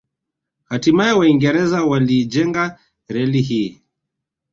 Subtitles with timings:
[0.69, 3.81] Hatimae Waingereza waliijenga reli hii